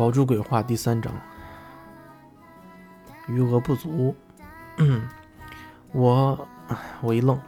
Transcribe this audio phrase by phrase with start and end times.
[0.00, 1.12] 宝珠鬼话第三章，
[3.28, 4.16] 余额不足。
[5.92, 6.48] 我
[7.02, 7.38] 我一愣，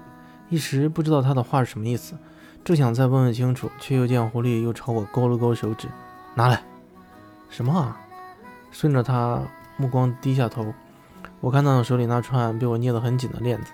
[0.50, 2.14] 一时不知道他的话是什么意思，
[2.62, 5.88] 正想再问问清楚，却又见狐狸又朝我勾了勾手指，
[6.34, 6.62] 拿来。
[7.48, 7.98] 什么啊？
[8.70, 9.40] 顺着他
[9.78, 10.74] 目光低下头，
[11.40, 13.72] 我看到手里那串被我捏得很紧的链子，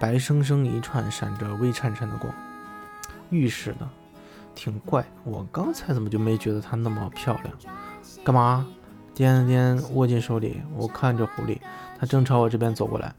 [0.00, 2.34] 白生生一串，闪着微颤颤的光，
[3.30, 3.88] 玉石的，
[4.56, 5.06] 挺怪。
[5.22, 7.56] 我刚才怎么就没觉得它那么漂亮？
[8.26, 8.66] 干嘛？
[9.14, 10.60] 掂了掂，握进手里。
[10.74, 11.60] 我看着狐狸，
[11.96, 13.14] 它正朝我这边走过来。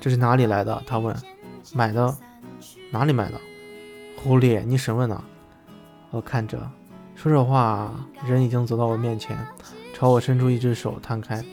[0.00, 0.80] 这是哪里来的？
[0.86, 1.12] 他问。
[1.74, 2.16] 买的。
[2.92, 3.40] 哪里买的？
[4.22, 5.20] 狐狸，你审问呢？
[6.12, 6.70] 我看着，
[7.16, 7.92] 说着话，
[8.24, 9.36] 人已经走到我面前，
[9.92, 11.44] 朝我伸出一只手，摊开。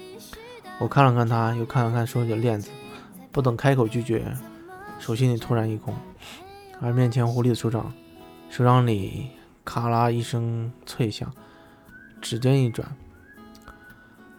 [0.79, 2.69] 我看了看他，又看了看手里的链子，
[3.31, 4.23] 不等开口拒绝，
[4.99, 5.95] 手心里突然一空，
[6.79, 7.91] 而面前狐狸的手掌，
[8.51, 9.31] 手掌里
[9.65, 11.27] 咔啦一声脆响。
[12.21, 12.95] 指尖一转，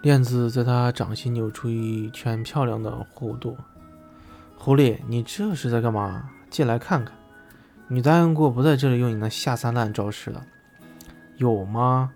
[0.02, 3.56] 链子在他掌心扭出一圈漂亮的弧度。
[4.56, 6.30] 狐狸，你这是在干嘛？
[6.50, 7.16] 进来看看。
[7.86, 10.44] 你答应过不在这里用你那下三滥招式的，
[11.36, 12.12] 有吗？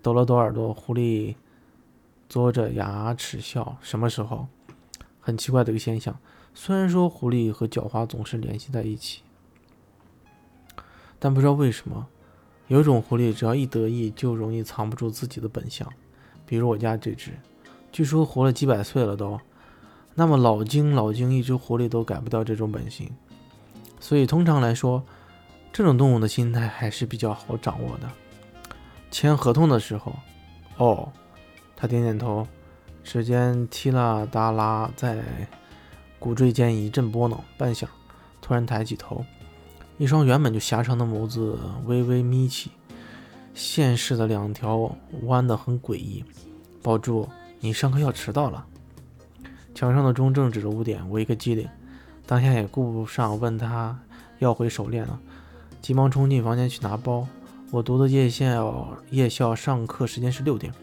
[0.00, 1.36] 抖了抖耳朵，狐狸
[2.28, 3.76] 嘬着牙齿笑。
[3.80, 4.48] 什么时候？
[5.20, 6.18] 很奇怪的一个现象。
[6.54, 9.22] 虽然说狐狸和狡猾总是联系在一起，
[11.18, 12.08] 但不知道为什么。
[12.72, 15.86] 有种狐狸，只要一得意，就容易藏不住自己的本相。
[16.46, 17.32] 比如我家这只，
[17.92, 19.38] 据说活了几百岁了都。
[20.14, 23.10] 那么老精老精，一只狐狸都改不掉这种本性。
[24.00, 25.04] 所以通常来说，
[25.70, 28.08] 这种动物的心态还是比较好掌握的。
[29.10, 30.16] 签合同的时候，
[30.78, 31.12] 哦，
[31.76, 32.46] 他点点头，
[33.04, 35.22] 指尖踢啦哒啦在
[36.18, 37.84] 骨椎间一阵拨弄，半晌，
[38.40, 39.22] 突然抬起头。
[40.02, 42.72] 一双原本就狭长的眸子微微眯起，
[43.54, 46.24] 现世的两条弯得很诡异。
[46.82, 47.28] 宝柱，
[47.60, 48.66] 你上课要迟到了。
[49.72, 51.68] 墙上的钟正指着五点，我一个机灵，
[52.26, 53.96] 当下也顾不上问他
[54.40, 55.20] 要回手链了，
[55.80, 57.28] 急忙冲进房间去拿包。
[57.70, 60.74] 我读的夜校夜校上课时间是六点，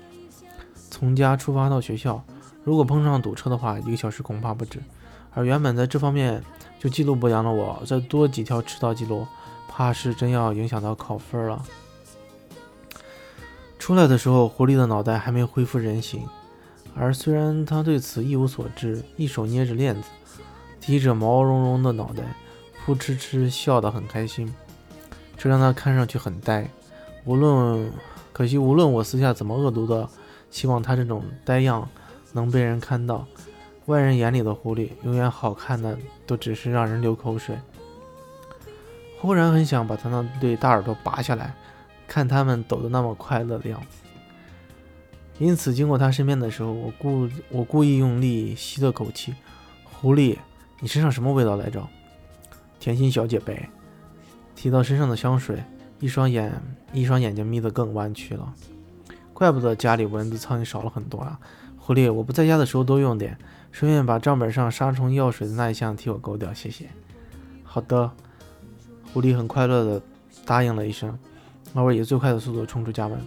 [0.89, 2.23] 从家出发到学校，
[2.63, 4.79] 如果碰上堵车的话，一个小时恐怕不止。
[5.33, 6.43] 而原本在这方面。
[6.81, 9.27] 就记录不良的我，再多几条迟到记录，
[9.67, 11.61] 怕是真要影响到考分了。
[13.77, 16.25] 出来的时候，狐狸的脑袋还没恢复人形，
[16.95, 20.07] 而虽然他对此一无所知，一手捏着链子，
[20.79, 22.23] 提着毛茸茸的脑袋，
[22.85, 24.49] 扑哧哧笑得很开心，
[25.37, 26.65] 这让他看上去很呆。
[27.25, 27.91] 无论
[28.31, 30.07] 可惜，无论我私下怎么恶毒的，
[30.49, 31.85] 希望他这种呆样
[32.31, 33.27] 能被人看到。
[33.89, 37.57] 外人眼里的狐狸，永远好看的都只是让人流口水。
[39.17, 41.55] 忽然很想把他那对大耳朵拔下来，
[42.07, 44.03] 看他们抖得那么快乐的样子。
[45.39, 49.33] 因此，经过他身边的时候，我故我故意用力吸了口气。
[49.83, 50.37] 狐狸，
[50.79, 51.83] 你身上什么味道来着？
[52.79, 53.71] 甜心小姐呗。
[54.55, 55.63] 提到身上的香水，
[55.99, 56.61] 一双眼
[56.93, 58.53] 一双眼睛眯得更弯曲了。
[59.33, 61.39] 怪不得家里蚊子苍蝇少了很多啊。
[61.75, 63.35] 狐狸，我不在家的时候多用点。
[63.71, 66.89] 顺便把账本上杀虫药水的那一项替我勾掉，谢谢。
[67.63, 68.11] 好的，
[69.13, 70.01] 狐狸很快乐的
[70.43, 71.17] 答应了一声，
[71.73, 73.19] 而我以最快的速度冲出家门。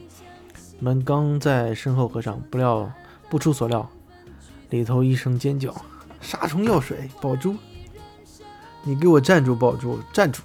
[0.81, 2.93] 门刚在身后合上，不料
[3.31, 3.89] 不出所料，
[4.71, 5.75] 里头一声尖叫
[6.21, 7.55] ：“杀虫药水，宝珠！
[8.83, 10.43] 你给我站住，宝珠，站住！”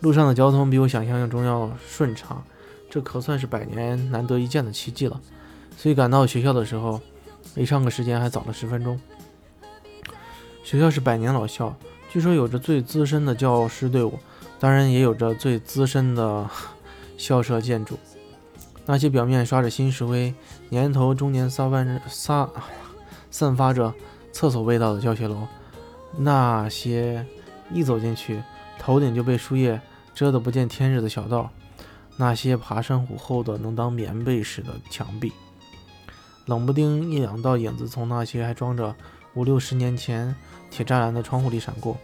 [0.00, 2.44] 路上的交通比我想象中要顺畅，
[2.90, 5.20] 这可算是百年难得一见的奇迹了。
[5.76, 7.00] 所以赶到学校的时候。
[7.54, 9.00] 离上课时间还早了十分钟。
[10.62, 11.74] 学校是百年老校，
[12.10, 14.18] 据说有着最资深的教师队伍，
[14.58, 16.48] 当然也有着最资深的
[17.18, 17.98] 校舍建筑。
[18.86, 20.34] 那些表面刷着新石灰、
[20.68, 22.48] 年头中年撒万着撒
[23.30, 23.92] 散发着
[24.32, 25.46] 厕所味道的教学楼，
[26.16, 27.24] 那些
[27.72, 28.42] 一走进去
[28.78, 29.80] 头顶就被树叶
[30.14, 31.50] 遮得不见天日的小道，
[32.16, 35.32] 那些爬山虎厚的能当棉被似的墙壁。
[36.50, 38.92] 冷不丁一两道影子从那些还装着
[39.34, 40.34] 五六十年前
[40.68, 41.96] 铁栅栏的窗户里闪过，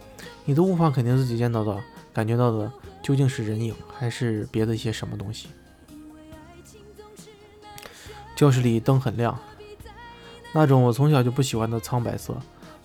[0.45, 1.83] 你都无法肯定自己见到的、
[2.13, 2.71] 感觉到的
[3.03, 5.49] 究竟是人影还是别的一些什么东西。
[8.37, 9.37] 教室里灯很亮，
[10.53, 12.37] 那种我从小就不喜欢的苍白色，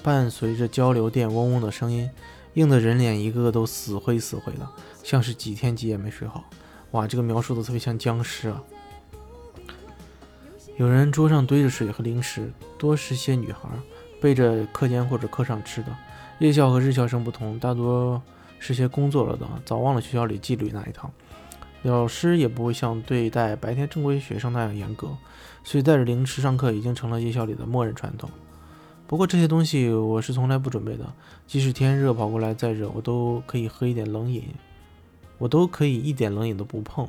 [0.02, 2.10] 伴随着交流电嗡嗡的声音，
[2.54, 4.68] 映得人脸一个个都死灰死灰的，
[5.04, 6.42] 像是几天几夜没睡好。
[6.90, 8.60] 哇，这个描述的特别像僵尸啊！
[10.76, 13.68] 有人桌上堆着水和零食，多是些女孩
[14.20, 15.94] 背着课间或者课上吃的。
[16.38, 18.20] 夜校和日校生不同，大多
[18.58, 21.10] 是些工作了的，早忘了学校里纪律那一套。
[21.82, 25.08] 老师也不会像对待白天正规学生那样严格，
[25.62, 28.30] 所以带着零食上课已经成了夜校里的默认传统。
[29.06, 31.12] 不过这些东西我是从来不准备的，
[31.46, 34.44] 即使天热跑过来再热，我都可以喝一点冷饮，
[35.36, 37.06] 我都可以一点冷饮都不碰。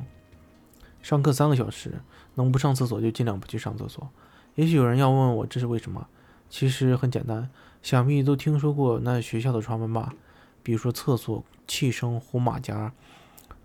[1.04, 2.00] 上课三个小时，
[2.36, 4.08] 能不上厕所就尽量不去上厕所。
[4.54, 6.08] 也许有人要问我这是为什么，
[6.48, 7.50] 其实很简单，
[7.82, 10.14] 想必都听说过那学校的传闻吧，
[10.62, 12.90] 比如说厕所气声、胡马甲、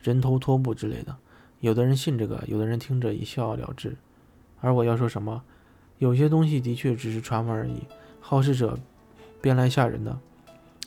[0.01, 1.15] 人头拖布之类的。
[1.61, 3.95] 有的人信这个，有的人听着一笑了之。
[4.59, 5.41] 而我要说什么，
[5.99, 7.83] 有些东西的确只是传闻而已。
[8.19, 8.77] 好事者
[9.39, 10.19] 编来吓人的，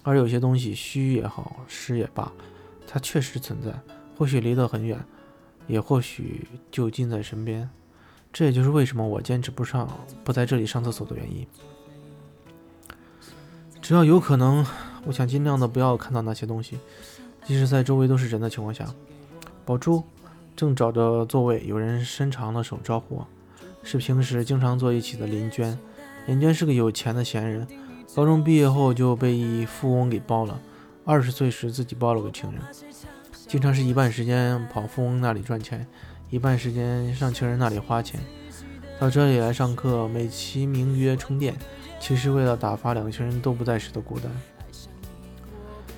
[0.02, 2.30] 而有些东西虚也好，实也罢，
[2.86, 3.72] 它确实存在，
[4.18, 5.02] 或许离得很远，
[5.72, 7.66] 也或许就近在身边。
[8.30, 9.88] 这也就是为什么我坚持不上，
[10.22, 11.46] 不在这里上厕所的原因。
[13.80, 14.66] 只要有可能，
[15.06, 16.78] 我想尽量的不要看到那些东西，
[17.46, 18.86] 即使在周围都是人的情况下。
[19.64, 20.02] 宝珠
[20.54, 23.26] 正找着座位，有人伸长了手招呼我，
[23.82, 25.78] 是平时经常坐一起的林娟。
[26.26, 27.66] 林娟是个有钱的闲人，
[28.14, 30.60] 高中毕业后就被一富翁给包了。
[31.06, 32.60] 二十岁时自己包了个情人，
[33.52, 35.86] 经常是一半时间跑富翁那里赚钱，
[36.30, 38.18] 一半时间上情人那里花钱。
[38.98, 41.54] 到这里来上课，美其名曰充电，
[42.00, 44.32] 其实为了打发两个情人都不在时的孤单。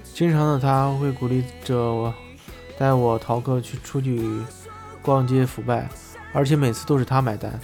[0.02, 2.12] 经常的他会鼓励着我，
[2.76, 4.20] 带我逃课去出去
[5.00, 5.88] 逛街腐败，
[6.32, 7.56] 而且每次都是他买单。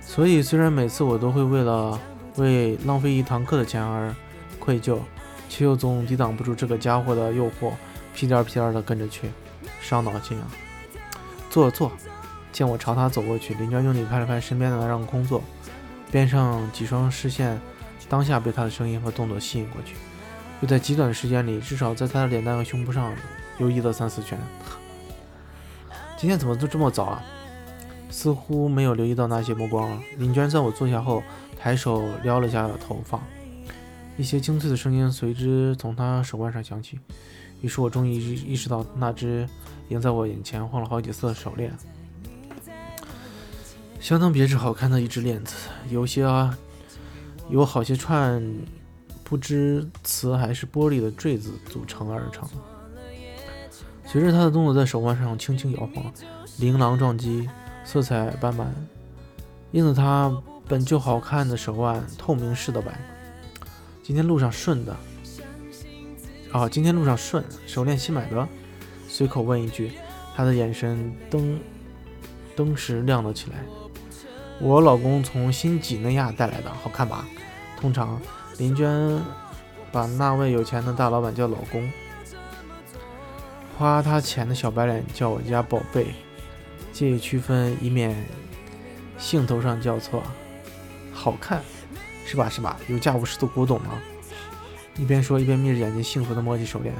[0.00, 1.96] 所以，虽然每次我都会为了
[2.34, 4.12] 为浪费一堂课的钱而
[4.58, 4.98] 愧疚，
[5.48, 7.70] 却又总抵挡不住这个家伙的诱惑，
[8.14, 9.30] 屁颠屁颠的跟着去，
[9.80, 10.46] 伤脑筋啊！
[11.48, 11.90] 坐坐，
[12.52, 15.42] 见我朝他走过去，林娟用力拍了拍身边的那让空座，
[16.10, 17.60] 边上几双视线
[18.08, 19.94] 当下被他的声音和动作吸引过去，
[20.60, 23.12] 又在极短的时间里，至少在他的脸蛋和胸部上
[23.58, 24.38] 游移了三四圈。
[26.16, 27.22] 今天怎么都这么早啊？
[28.10, 30.02] 似乎没有留意到那些目光了。
[30.18, 31.22] 林娟在我坐下后，
[31.58, 33.20] 抬手撩了下头发，
[34.16, 36.98] 一些清脆的声音随之从她手腕上响起。
[37.60, 39.48] 于是我终于意识到，那只
[39.86, 41.72] 已经在我眼前晃了好几次的手链，
[44.00, 45.54] 相当别致好看的一只链子，
[45.88, 46.56] 有些啊，
[47.48, 48.42] 有好些串
[49.24, 52.48] 不知瓷还是玻璃的坠子组成而成。
[54.04, 56.12] 随着他的动作在手腕上轻轻摇晃，
[56.58, 57.48] 琳琅撞击。
[57.82, 58.66] 色彩斑斓，
[59.72, 60.30] 映得他
[60.68, 63.00] 本就好看的手腕透明似的白。
[64.00, 64.94] 今天路上顺的，
[66.52, 68.48] 哦，今天路上顺，手链新买的。
[69.08, 69.92] 随口问一句，
[70.34, 71.60] 他的眼神灯
[72.56, 73.58] 灯时亮了起来。
[74.60, 77.24] 我老公从新几内亚带来的，好看吧？
[77.80, 78.20] 通常
[78.58, 79.20] 林娟
[79.92, 81.90] 把那位有钱的大老板叫老公，
[83.78, 86.14] 花他钱的小白脸叫我家宝贝。
[86.92, 88.14] 借以区分，以免
[89.16, 90.22] 兴头上叫错。
[91.12, 91.62] 好看，
[92.26, 92.48] 是吧？
[92.48, 92.76] 是吧？
[92.88, 93.92] 有价无市的古董吗？
[94.96, 96.94] 一边说一边眯着眼睛，幸福地摸起手链，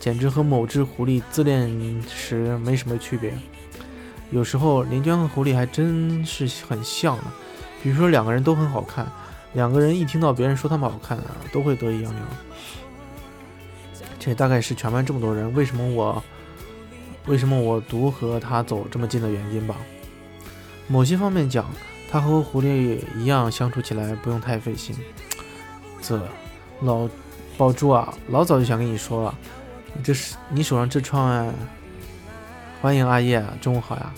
[0.00, 1.70] 简直和某只狐狸自恋
[2.08, 3.32] 时没什么区别。
[4.30, 7.24] 有时候林娟和狐狸还真是很像呢。
[7.82, 9.06] 比如说两个人都很好看，
[9.52, 12.22] 两个人一听到别人说他们好看啊，都会得意洋洋。
[14.18, 16.22] 这大概是全班这么多人，为什么我？
[17.26, 19.76] 为什么我独和他走这么近的原因吧？
[20.88, 21.66] 某些方面讲，
[22.10, 24.96] 他和狐狸一样相处起来不用太费心。
[26.00, 26.28] 这
[26.80, 27.08] 老
[27.56, 29.34] 宝珠啊，老早就想跟你说了，
[29.94, 31.52] 你这是你手上这串。
[32.82, 34.12] 欢迎阿叶，中午好呀。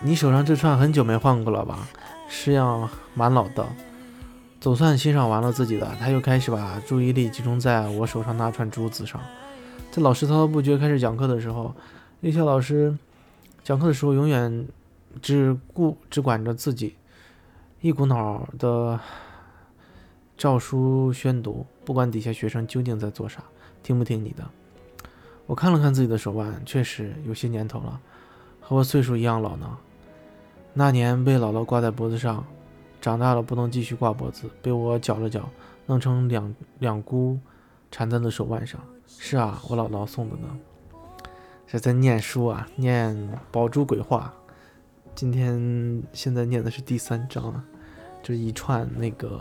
[0.00, 1.86] 你手上这串很久没换过了吧？
[2.28, 3.66] 式样蛮老的。
[4.58, 9.20] 总算欣赏完了自己的，他又开始把注意力集中在我手上那串珠子上。
[9.90, 11.74] 在老师滔滔不绝开始讲课的时候，
[12.20, 12.96] 那些老师
[13.62, 14.66] 讲课的时候永远
[15.20, 16.96] 只顾只管着自己，
[17.82, 18.98] 一股脑的
[20.40, 23.44] 照书宣读，不管底下学生究竟在做啥，
[23.82, 24.42] 听不听你的。
[25.44, 28.00] 我看了看自己的手腕，确实有些年头了，
[28.58, 29.76] 和我岁数一样老呢。
[30.72, 32.42] 那年被姥姥挂在脖子上，
[33.02, 35.46] 长大了不能继续挂脖子，被我绞了绞，
[35.84, 37.38] 弄成两两箍，
[37.90, 38.80] 缠在了手腕上。
[39.06, 40.48] 是啊，我姥姥送的呢。
[41.66, 43.14] 是在念书啊，念
[43.52, 44.32] 《宝珠鬼话》。
[45.14, 47.62] 今天现在念的是第三章啊，
[48.22, 49.38] 这一串那个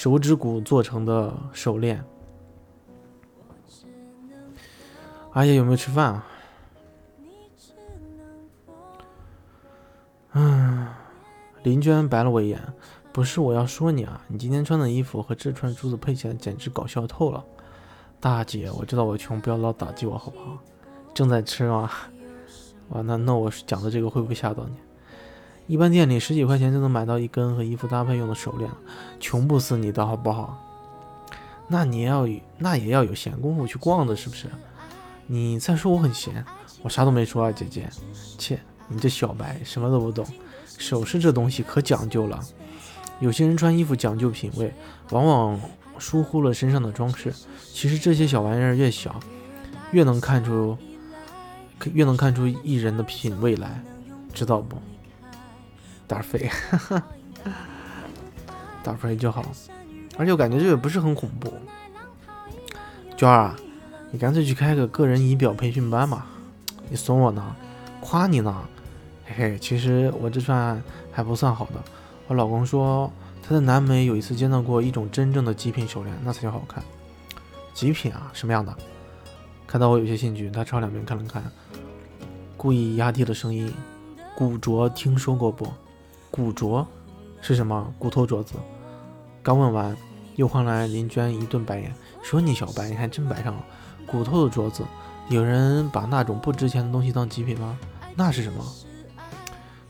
[0.00, 2.02] 手指骨做成的手链。
[5.32, 6.26] 阿爷有没有吃饭啊？
[10.32, 10.88] 嗯，
[11.62, 12.58] 林娟白了我一眼，
[13.12, 17.44] 不是我要说你啊，你今天穿的衣服和这串珠子配起来简直搞笑透了。
[18.18, 20.56] 大姐，我知道我穷，不要老打击我好不好？
[21.12, 21.90] 正在吃吗？
[22.88, 24.76] 哇，那那我讲的这个会不会吓到你？
[25.70, 28.68] 一般店里十几块钱就能买到一根和衣服搭配用的手链，
[29.20, 30.58] 穷不死你的好不好？
[31.68, 32.26] 那你要
[32.58, 34.48] 那也要有闲工夫去逛的，是不是？
[35.28, 36.44] 你再说我很闲，
[36.82, 37.88] 我啥都没说啊，姐姐。
[38.36, 38.58] 切，
[38.88, 40.26] 你这小白什么都不懂。
[40.76, 42.40] 首饰这东西可讲究了，
[43.20, 44.74] 有些人穿衣服讲究品味，
[45.10, 45.60] 往往
[46.00, 47.32] 疏忽了身上的装饰。
[47.72, 49.20] 其实这些小玩意儿越小，
[49.92, 50.76] 越能看出，
[51.92, 53.80] 越能看出艺人的品味来，
[54.34, 54.76] 知道不？
[56.10, 56.50] 打飞，
[58.82, 59.44] 打飞就好。
[60.18, 61.54] 而且我感觉这个不是很恐怖。
[63.16, 63.56] 娟儿啊，
[64.10, 66.26] 你干脆去开个个人仪表培训班吧。
[66.88, 67.54] 你损我呢，
[68.00, 68.52] 夸你呢。
[69.24, 71.74] 嘿嘿，其实我这算还不算好的。
[72.26, 73.08] 我老公说
[73.40, 76.82] 他在南美有一次见到过一种真正的极品手链，那才叫好看。
[77.72, 78.76] 极品啊，什么样的？
[79.64, 81.40] 看到我有些兴趣，他朝两边看了看，
[82.56, 83.72] 故意压低了声音
[84.36, 85.72] ：“古镯听说过不？
[86.30, 86.86] 古镯
[87.40, 87.92] 是什么？
[87.98, 88.54] 骨头镯子。”
[89.42, 89.96] 刚问完，
[90.36, 93.64] 又换来林娟一顿白眼，说：“你小白，你还真白上了。
[94.06, 94.84] 骨头的镯子，
[95.28, 97.78] 有人把那种不值钱的东西当极品吗？
[98.14, 98.64] 那是什么？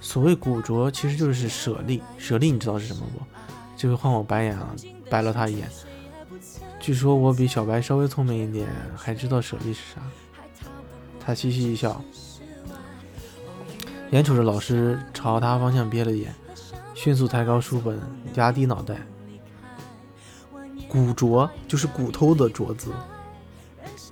[0.01, 2.03] 所谓古镯，其实就是舍利。
[2.17, 3.25] 舍利，你知道是什么不？
[3.77, 4.75] 这回换我白眼了，
[5.09, 5.69] 白了他一眼。
[6.79, 10.01] 据说我比小白稍微聪明一点，还知道舍利是啥。
[11.19, 12.03] 他嘻嘻一笑，
[14.11, 16.35] 眼瞅着老师朝他方向瞥了眼，
[16.95, 18.01] 迅速抬高书本，
[18.35, 18.97] 压低脑袋。
[20.89, 22.91] 古镯就是骨头的镯子。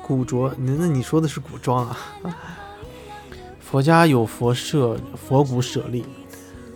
[0.01, 1.99] 古镯，那那你说的是古装啊？
[3.61, 6.07] 佛家有佛舍佛骨舍利，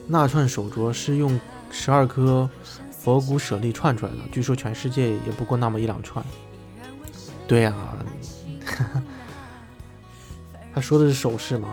[0.09, 2.51] 那串手镯是用十二颗。
[2.91, 6.25] 佛骨舍利串出来的，据说全世界也不过那么一两串。
[7.49, 7.75] 对呀，
[10.73, 11.69] 他说的是首饰吗？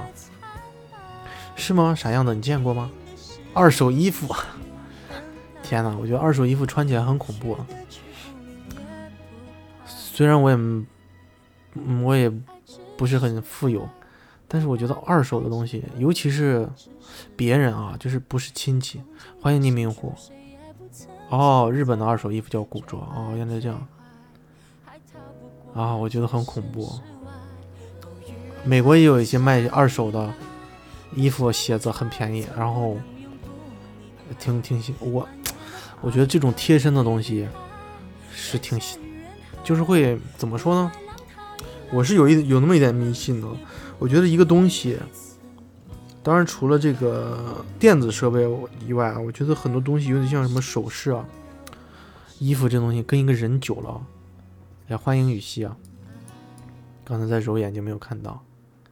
[1.59, 1.93] 是吗？
[1.93, 2.33] 啥样的？
[2.33, 2.89] 你见过吗？
[3.53, 4.33] 二手衣服？
[5.61, 7.55] 天哪，我觉得二手衣服穿起来很恐怖。
[9.85, 10.57] 虽然我也，
[12.03, 12.31] 我也
[12.97, 13.87] 不是很富有，
[14.47, 16.67] 但是我觉得二手的东西，尤其是
[17.35, 19.01] 别人啊，就是不是亲戚，
[19.41, 20.13] 欢迎匿名户。
[21.29, 23.87] 哦，日本的二手衣服叫古着哦，原来这样
[25.75, 26.99] 啊，我觉得很恐怖。
[28.65, 30.33] 美国也有一些卖二手的
[31.15, 32.97] 衣服、鞋子很便宜，然后
[34.39, 34.95] 挺挺新。
[34.99, 35.27] 我
[36.01, 37.47] 我觉得这种贴身的东西
[38.31, 38.79] 是挺，
[39.63, 40.91] 就是会怎么说呢？
[41.91, 43.47] 我是有一有那么一点迷信的。
[43.97, 44.97] 我觉得一个东西。
[46.21, 48.47] 当然，除了这个电子设备
[48.85, 51.25] 以外啊，我觉得很多东西有点像什么首饰啊、
[52.39, 54.05] 衣服这东西，跟一个人久了，
[54.89, 55.75] 也欢迎雨熙啊。
[57.03, 58.43] 刚才在揉眼睛没有看到，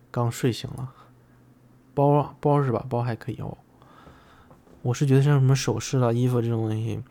[0.10, 0.90] 刚睡醒了。
[1.98, 2.86] 包包是吧？
[2.88, 3.58] 包还可以哦。
[4.84, 7.02] 我是觉得像什么首饰啦、衣服这种东西，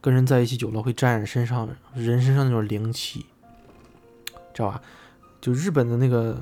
[0.00, 3.26] 跟人在一起久了会沾染身上人身上那种灵气，
[4.54, 4.80] 知道吧？
[5.40, 6.36] 就日本的那个。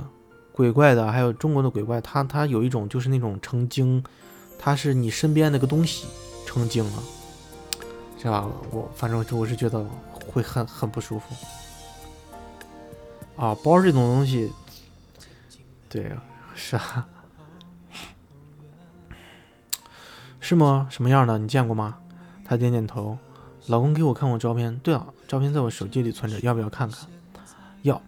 [0.57, 4.05] 鬼怪的，还有中国的鬼怪，它它有一种就是那种成精，
[4.57, 6.07] 它是你身边那个东西
[6.47, 7.03] 成精了，
[8.17, 8.49] 是吧？
[8.71, 9.85] 我反正我是觉得
[10.29, 11.35] 会很很不舒服。
[13.35, 14.53] 啊，包这种东西，
[15.89, 16.13] 对，
[16.55, 17.05] 是啊，
[20.47, 20.87] 是吗？
[20.91, 21.39] 什么样的？
[21.39, 21.97] 你见过吗？
[22.45, 23.17] 他点点头。
[23.69, 24.79] 老公给我看过照片。
[24.81, 27.09] 对了，照片在我手机里存着，要不要看看？
[27.81, 27.99] 要。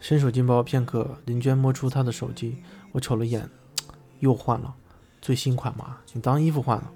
[0.00, 2.58] 伸手进包片刻，林娟摸出他的手机，
[2.90, 3.48] 我瞅了眼，
[4.18, 4.74] 又换了，
[5.22, 6.90] 最新款嘛，你当衣服换了。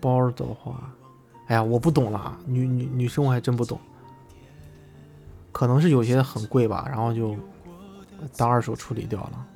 [0.00, 0.92] 包的话，
[1.46, 3.78] 哎呀，我不懂了，女女女生我还真不懂，
[5.52, 7.36] 可能是有些很贵吧，然后就
[8.36, 9.46] 当二手处理掉了。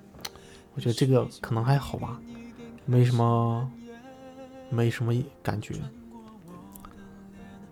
[0.74, 2.20] 我觉得这个可能还好吧，
[2.86, 3.70] 没什么，
[4.70, 5.12] 没什么
[5.42, 5.74] 感觉。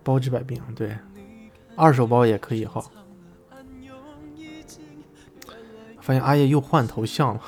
[0.03, 0.97] 包治百病，对，
[1.77, 2.85] 二手包也可以哈。
[6.01, 7.43] 发现阿叶又换头像了，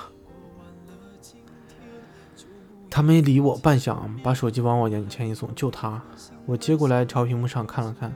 [2.91, 6.03] 他没理我半晌，把手机往我眼前一送，就他。
[6.45, 8.15] 我接过来朝屏幕上看了看，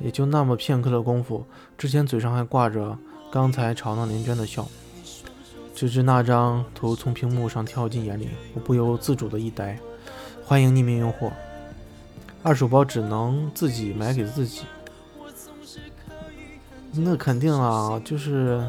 [0.00, 1.44] 也就那么片刻的功夫，
[1.76, 2.98] 之前嘴上还挂着
[3.30, 4.66] 刚才嘲弄林娟的笑，
[5.78, 9.78] 直至那张图从屏幕上跳进眼里，我不由自主的一呆。
[10.44, 11.30] 欢迎匿名用户，
[12.42, 14.62] 二手包只能自己买给自己，
[16.94, 18.60] 那肯定啊，就是。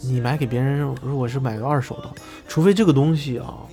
[0.00, 2.08] 你买给别人，如果是买个二手的，
[2.46, 3.66] 除非这个东西啊，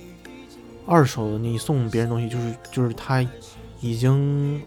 [0.84, 3.24] 二手的你送别人东西，就是就是他
[3.80, 4.60] 已经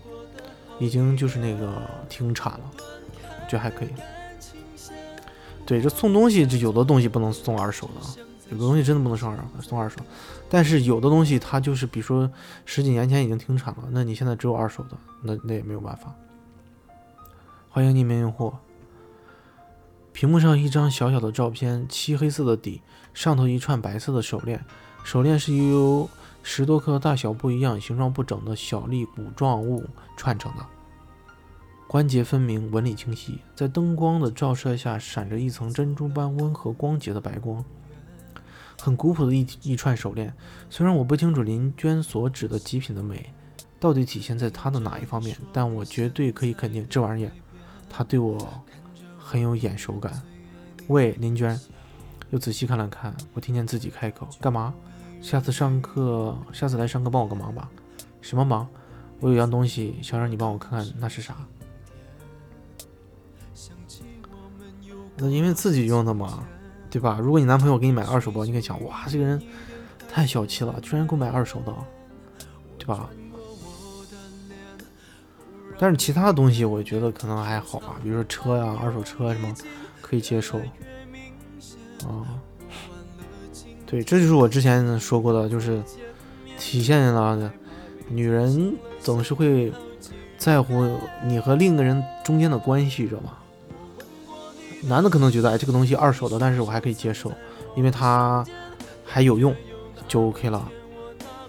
[0.79, 1.71] 已经就是那个
[2.07, 2.61] 停产了，
[3.47, 3.89] 就还可以。
[5.69, 9.97] 对，这送东西，这有的东西不能送二手的，有的东西真的不能送二送二手。
[10.49, 12.27] 但是有的东西它就是，比如说
[12.65, 16.11] 十几年前已经停产了，那你现在只有二手的，那那也没有办法。
[17.69, 18.51] 欢迎匿名用户。
[20.11, 22.81] 屏幕上一张小小的照片，漆黑色的底，
[23.13, 24.65] 上头一串白色的手链，
[25.03, 26.09] 手链是由
[26.41, 29.85] 十多颗大小不一样、形状不整的小粒骨状物
[30.17, 30.65] 串成的，
[31.89, 37.65] 关节分明，纹理清晰，在灯光的照射下闪着一层珍珠般温和光洁的白光。
[38.79, 40.31] 很古朴的一一串手链，
[40.69, 43.33] 虽然我不清楚林娟所指的极品的美
[43.79, 47.31] 到底体现在她的哪一方面，但我绝对可以肯定这玩意儿，
[47.89, 48.37] 她对我
[49.17, 50.21] 很有眼熟感。
[50.89, 51.59] 喂，林娟，
[52.29, 54.75] 又仔细看了看，我听见自己开口：“干嘛？
[55.23, 57.67] 下次上课，下次来上课帮我个忙吧。
[58.21, 58.67] 什么忙？
[59.19, 61.35] 我有样东西想让你帮我看看，那是啥？
[65.27, 66.45] 因为自己用的嘛。”
[66.91, 67.19] 对吧？
[67.21, 69.39] 如果你男朋友给你买二手包，你可以想，哇，这个人
[70.11, 71.71] 太小气了，居然给我买二手的，
[72.79, 73.07] 对吧？
[75.77, 79.53] 但是其他的东西，我觉得可能还好吧，比如说车呀、二手车什么，
[80.01, 80.57] 可以接受。
[82.07, 82.25] 啊，
[83.85, 85.79] 对，这就是我之前说过的，就是
[86.57, 87.53] 体现了
[88.07, 89.71] 女人总是会
[90.39, 90.89] 在乎
[91.23, 93.37] 你和另一个人中间的关系，知道吗？
[94.83, 97.31] 男的可能觉得，哎，这个东西二手的，但是我还可以接受，
[97.75, 98.45] 因为它
[99.03, 99.55] 还有用，
[100.07, 100.69] 就 OK 了。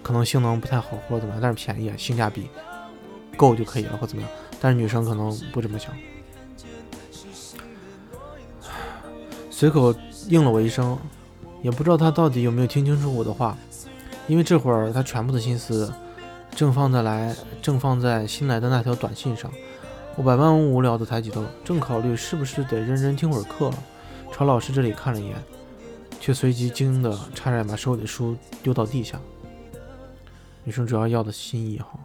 [0.03, 2.49] 可能性能不太好或者怎么样，但是便宜，性价比
[3.37, 4.31] 够就可以了，或怎么样。
[4.59, 5.93] 但是女生可能不这么想。
[9.49, 9.93] 随口
[10.27, 10.97] 应了我一声，
[11.61, 13.55] 也不知道他到底有没有听清楚我的话，
[14.27, 15.93] 因为这会儿他全部的心思
[16.55, 19.51] 正放在来，正放在新来的那条短信上。
[20.17, 23.77] 我百般无聊的抬起头，正考虑是不是得认真听会儿课了，
[24.31, 25.41] 朝老师这里看了一眼，
[26.19, 29.19] 却随即惊的差点把手里的书丢到地下。
[30.63, 31.97] 女生主要要的心意哈，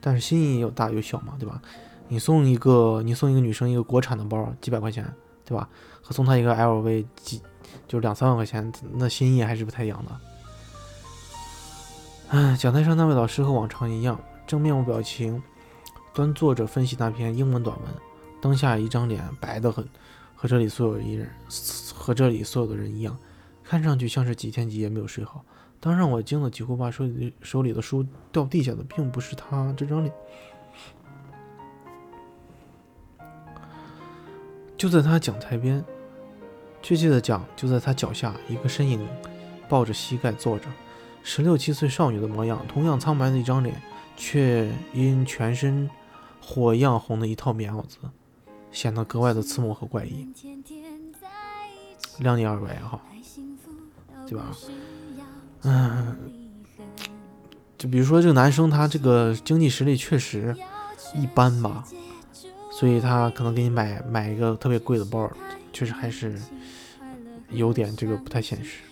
[0.00, 1.60] 但是心意有大有小嘛，对吧？
[2.06, 5.10] 你送一个，你送一个女生一个国产的包，几百块钱，
[5.44, 5.68] 对吧？
[6.02, 7.40] 和送她一个 LV 几，
[7.88, 10.12] 就两三万块钱，那心意还是不太一样的。
[12.28, 15.42] 唉，讲台上那位老师和往常一样，正面无表情。
[16.14, 17.88] 端坐着分析那篇英文短文，
[18.40, 19.86] 当下一张脸白得很，
[20.34, 21.30] 和这里所有一人
[21.94, 23.16] 和这里所有的人一样，
[23.64, 25.44] 看上去像是几天几夜没有睡好。
[25.80, 30.14] 当让我惊得几乎把手里手里的书掉地下的，并不是他这张脸，
[34.76, 35.84] 就在他讲台边，
[36.82, 39.04] 确切的讲，就在他脚下，一个身影
[39.68, 40.66] 抱着膝盖坐着，
[41.22, 43.74] 十六七岁少女的模样，同样苍白的一张脸，
[44.16, 45.88] 却因全身。
[46.42, 47.98] 火一样红的一套棉袄子，
[48.72, 50.28] 显得格外的刺目和怪异。
[52.18, 53.00] 量力而为哈，
[54.26, 54.54] 对吧？
[55.62, 56.16] 嗯，
[57.78, 60.54] 就比如说这个男生，他这个经济实力确实
[61.14, 61.84] 一般吧，
[62.70, 65.30] 所以他可能给你买买一个特别贵的包，
[65.72, 66.38] 确实还是
[67.50, 68.82] 有点这个不太现实。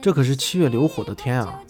[0.00, 1.62] 这可是七月流火的天啊！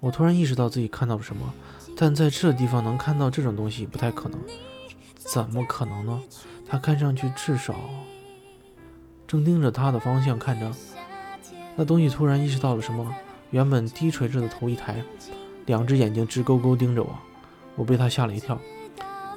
[0.00, 1.54] 我突然意识到自己看到了什么。
[2.00, 4.38] 但在这地方能看到这种东西不太可能，
[5.16, 6.22] 怎么可能呢？
[6.64, 7.74] 他看上去至少
[9.26, 10.70] 正盯着他的方向看着，
[11.74, 13.12] 那东西突然意识到了什么，
[13.50, 15.02] 原本低垂着的头一抬，
[15.66, 17.18] 两只眼睛直勾勾盯着我，
[17.74, 18.56] 我被他吓了一跳，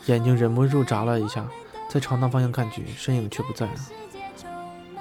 [0.06, 1.50] 眼睛忍不住眨了一下，
[1.90, 3.74] 再朝那方向看去，身影却不在了。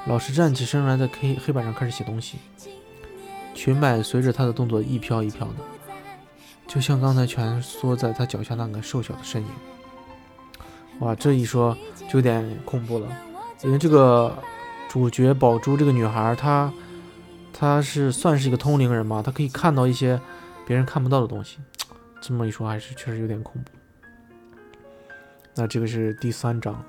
[0.06, 2.38] 老师站起身来，在黑黑板上开始写东西，
[3.54, 5.54] 裙摆随着他的动作一飘一飘的。
[6.70, 9.48] 就像刚才蜷缩在他脚下那个瘦小的身影，
[11.00, 11.76] 哇，这一说
[12.08, 13.08] 就有点恐怖了，
[13.64, 14.32] 因为这个
[14.88, 16.72] 主角宝珠这个女孩，她
[17.52, 20.20] 她是算是一个通灵人嘛，她可以看到一些
[20.64, 21.58] 别人看不到的东西，
[22.22, 23.72] 这么一说还是确实有点恐怖。
[25.56, 26.80] 那这个是第三章。